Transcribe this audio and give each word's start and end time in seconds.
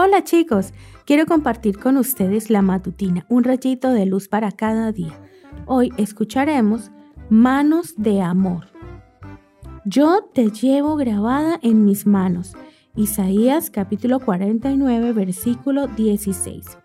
Hola 0.00 0.22
chicos, 0.22 0.72
quiero 1.06 1.26
compartir 1.26 1.80
con 1.80 1.96
ustedes 1.96 2.50
la 2.50 2.62
matutina, 2.62 3.26
un 3.28 3.42
rayito 3.42 3.90
de 3.90 4.06
luz 4.06 4.28
para 4.28 4.52
cada 4.52 4.92
día. 4.92 5.18
Hoy 5.66 5.92
escucharemos 5.96 6.92
Manos 7.30 7.94
de 7.96 8.22
Amor. 8.22 8.68
Yo 9.84 10.20
te 10.32 10.52
llevo 10.52 10.94
grabada 10.94 11.58
en 11.64 11.84
mis 11.84 12.06
manos. 12.06 12.54
Isaías 12.94 13.70
capítulo 13.70 14.20
49 14.20 15.12
versículo 15.14 15.88
16. 15.88 16.78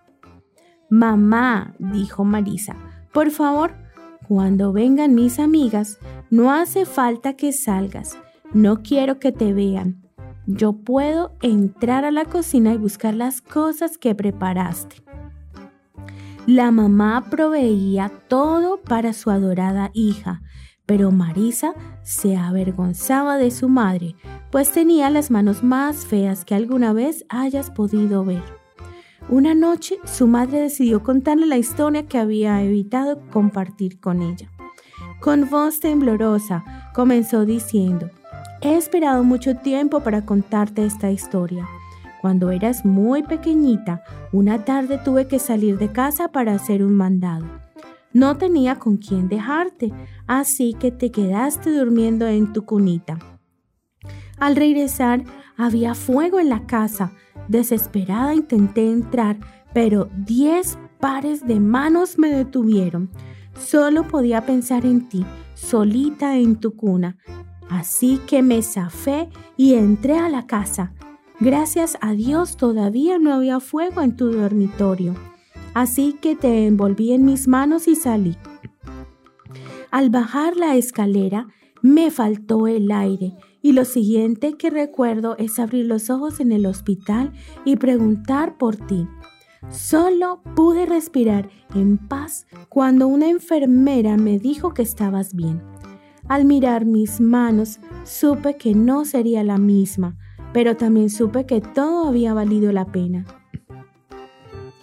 Mamá, 0.89 1.75
dijo 1.77 2.23
Marisa, 2.23 2.75
por 3.14 3.30
favor, 3.30 3.75
cuando 4.27 4.73
vengan 4.73 5.14
mis 5.14 5.38
amigas, 5.38 6.00
no 6.32 6.52
hace 6.52 6.88
falta 6.88 7.34
que 7.34 7.54
salgas. 7.54 8.18
No 8.54 8.82
quiero 8.82 9.20
que 9.20 9.32
te 9.32 9.54
vean 9.54 10.02
yo 10.46 10.73
puedo 10.73 11.36
entrar 11.41 12.05
a 12.05 12.12
la 12.12 12.26
cocina 12.26 12.73
y 12.73 12.77
buscar 12.77 13.13
las 13.13 13.41
cosas 13.41 13.98
que 13.98 14.16
preparaste. 14.16 14.98
La 16.45 16.72
mamá 16.72 17.30
proveía 17.30 18.12
todo 18.27 18.81
para 18.81 19.14
su 19.14 19.30
adorada 19.30 19.91
hija, 19.94 20.41
pero 20.86 21.12
Marisa 21.12 21.73
se 22.03 22.36
avergonzaba 22.36 23.38
de 23.38 23.52
su 23.52 23.70
madre, 23.70 24.16
pues 24.52 24.72
tenía 24.72 25.09
las 25.09 25.31
manos 25.31 25.64
más 25.64 26.05
feas 26.05 26.44
que 26.44 26.55
alguna 26.55 26.91
vez 26.91 27.25
hayas 27.30 27.72
podido 27.72 28.25
ver. 28.25 28.44
Una 29.30 29.55
noche 29.55 29.98
su 30.03 30.28
madre 30.28 30.59
decidió 30.59 31.02
contarle 31.02 31.45
la 31.45 31.58
historia 31.58 32.05
que 32.08 32.17
había 32.17 32.62
evitado 32.62 33.22
compartir 33.31 34.02
con 34.02 34.22
ella. 34.22 34.52
Con 35.22 35.50
voz 35.50 35.80
temblorosa 35.80 36.91
comenzó 36.94 37.45
diciendo, 37.45 38.09
He 38.66 38.77
esperado 38.77 39.26
mucho 39.26 39.58
tiempo 39.58 39.99
para 39.99 40.26
contarte 40.26 40.85
esta 40.85 41.12
historia. 41.12 41.67
Cuando 42.22 42.49
eras 42.49 42.86
muy 42.86 43.22
pequeñita, 43.22 44.03
una 44.31 44.64
tarde 44.64 44.97
tuve 45.03 45.28
que 45.28 45.38
salir 45.38 45.78
de 45.78 45.92
casa 45.92 46.30
para 46.30 46.53
hacer 46.53 46.81
un 46.81 46.95
mandado. 46.95 47.45
No 48.14 48.38
tenía 48.38 48.80
con 48.80 48.95
quién 48.95 49.28
dejarte, 49.28 49.91
así 50.28 50.75
que 50.80 50.91
te 50.91 51.11
quedaste 51.11 51.78
durmiendo 51.78 52.25
en 52.25 52.53
tu 52.53 52.64
cunita. 52.64 53.19
Al 54.39 54.56
regresar, 54.56 55.25
había 55.58 55.94
fuego 55.94 56.39
en 56.39 56.47
la 56.47 56.66
casa. 56.66 57.11
Desesperada 57.50 58.34
intenté 58.34 58.89
entrar, 58.89 59.36
pero 59.73 60.08
diez 60.16 60.78
pares 61.02 61.45
de 61.45 61.59
manos 61.59 62.17
me 62.17 62.30
detuvieron. 62.30 63.09
Solo 63.59 64.08
podía 64.08 64.45
pensar 64.45 64.86
en 64.86 65.09
ti, 65.09 65.25
solita 65.53 66.38
en 66.38 66.56
tu 66.56 66.78
cuna, 66.78 67.17
Así 67.73 68.19
que 68.27 68.43
me 68.43 68.61
zafé 68.61 69.29
y 69.57 69.73
entré 69.73 70.19
a 70.19 70.29
la 70.29 70.45
casa. 70.45 70.93
Gracias 71.39 71.97
a 72.02 72.13
Dios 72.13 72.55
todavía 72.55 73.17
no 73.17 73.33
había 73.33 73.59
fuego 73.59 74.02
en 74.02 74.16
tu 74.16 74.31
dormitorio. 74.31 75.16
Así 75.73 76.16
que 76.21 76.35
te 76.35 76.67
envolví 76.67 77.13
en 77.13 77.25
mis 77.25 77.47
manos 77.47 77.88
y 77.88 77.95
salí. 77.95 78.38
Al 79.89 80.11
bajar 80.11 80.55
la 80.55 80.75
escalera 80.75 81.47
me 81.81 82.11
faltó 82.11 82.67
el 82.67 82.91
aire 82.91 83.33
y 83.63 83.71
lo 83.71 83.85
siguiente 83.85 84.53
que 84.53 84.69
recuerdo 84.69 85.35
es 85.39 85.57
abrir 85.57 85.88
los 85.88 86.11
ojos 86.11 86.39
en 86.39 86.51
el 86.51 86.67
hospital 86.67 87.33
y 87.66 87.77
preguntar 87.77 88.59
por 88.59 88.75
ti. 88.75 89.07
Solo 89.71 90.44
pude 90.55 90.85
respirar 90.85 91.49
en 91.73 91.97
paz 91.97 92.45
cuando 92.69 93.07
una 93.07 93.29
enfermera 93.29 94.16
me 94.16 94.38
dijo 94.38 94.75
que 94.75 94.83
estabas 94.83 95.33
bien. 95.33 95.72
Al 96.27 96.45
mirar 96.45 96.85
mis 96.85 97.19
manos, 97.19 97.79
supe 98.05 98.55
que 98.55 98.73
no 98.73 99.03
sería 99.03 99.43
la 99.43 99.57
misma, 99.57 100.17
pero 100.53 100.77
también 100.77 101.09
supe 101.09 101.45
que 101.45 101.59
todo 101.59 102.07
había 102.07 102.33
valido 102.33 102.71
la 102.71 102.85
pena. 102.85 103.25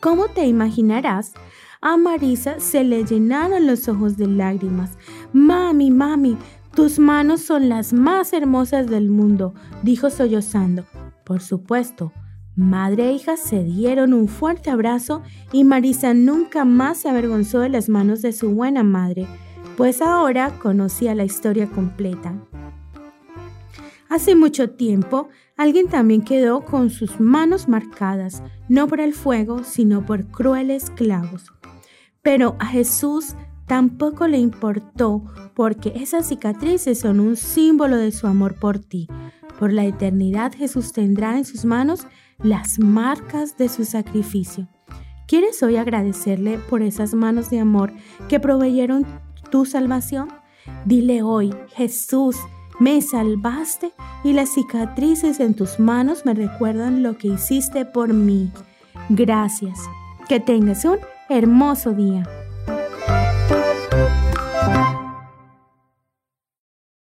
¿Cómo 0.01 0.29
te 0.29 0.47
imaginarás? 0.47 1.33
A 1.81 1.97
Marisa 1.97 2.61
se 2.61 2.85
le 2.85 3.05
llenaron 3.05 3.67
los 3.67 3.89
ojos 3.89 4.19
de 4.19 4.27
lágrimas. 4.27 4.99
Mami, 5.33 5.91
mami, 5.91 6.37
tus 6.75 6.99
manos 6.99 7.41
son 7.41 7.71
las 7.71 7.93
más 7.95 8.35
hermosas 8.35 8.89
del 8.89 9.09
mundo, 9.09 9.55
dijo 9.83 10.11
sollozando. 10.11 10.85
Por 11.25 11.41
supuesto, 11.41 12.13
madre 12.55 13.09
e 13.09 13.13
hija 13.13 13.39
se 13.39 13.65
dieron 13.65 14.13
un 14.13 14.29
fuerte 14.29 14.71
abrazo 14.71 15.23
y 15.53 15.65
Marisa 15.65 16.13
nunca 16.13 16.67
más 16.67 16.99
se 16.99 17.09
avergonzó 17.09 17.61
de 17.61 17.71
las 17.71 17.89
manos 17.89 18.21
de 18.21 18.33
su 18.33 18.51
buena 18.51 18.83
madre 18.83 19.27
pues 19.77 20.03
ahora 20.03 20.59
conocía 20.59 21.15
la 21.15 21.25
historia 21.25 21.69
completa. 21.69 22.35
Hace 24.09 24.35
mucho 24.35 24.71
tiempo, 24.71 25.29
alguien 25.57 25.89
también 25.89 26.23
quedó 26.23 26.65
con 26.65 26.91
sus 26.91 27.21
manos 27.21 27.69
marcadas, 27.69 28.43
no 28.69 28.89
por 28.89 29.01
el 29.01 29.15
fuego, 29.15 29.63
sino 29.63 30.05
por 30.05 30.27
crueles 30.27 30.91
clavos. 30.91 31.53
Pero 32.21 32.57
a 32.59 32.67
Jesús 32.67 33.37
tampoco 33.67 34.27
le 34.27 34.39
importó 34.39 35.23
porque 35.55 35.93
esas 35.95 36.27
cicatrices 36.27 36.99
son 36.99 37.21
un 37.21 37.37
símbolo 37.37 37.97
de 37.97 38.11
su 38.11 38.27
amor 38.27 38.57
por 38.57 38.81
ti. 38.81 39.07
Por 39.61 39.73
la 39.73 39.85
eternidad 39.85 40.53
Jesús 40.57 40.93
tendrá 40.93 41.39
en 41.39 41.45
sus 41.45 41.65
manos 41.65 42.09
las 42.43 42.81
marcas 42.81 43.57
de 43.57 43.69
su 43.69 43.85
sacrificio. 43.85 44.69
¿Quieres 45.29 45.63
hoy 45.63 45.77
agradecerle 45.77 46.59
por 46.59 46.83
esas 46.83 47.15
manos 47.15 47.51
de 47.51 47.61
amor 47.61 47.93
que 48.29 48.41
proveyeron 48.41 49.07
tu 49.51 49.67
salvación? 49.67 50.29
Dile 50.85 51.23
hoy, 51.23 51.55
Jesús, 51.75 52.37
me 52.79 53.03
salvaste 53.03 53.93
y 54.25 54.33
las 54.33 54.55
cicatrices 54.55 55.41
en 55.41 55.55
tus 55.55 55.79
manos 55.79 56.25
me 56.25 56.35
recuerdan 56.35 57.03
lo 57.03 57.19
que 57.19 57.29
hiciste 57.29 57.85
por 57.85 58.15
mí. 58.15 58.51
Gracias. 59.11 59.79
Que 60.29 60.41
tengas 60.41 60.85
un 60.85 60.99
hermoso 61.29 61.93
día. 61.93 62.23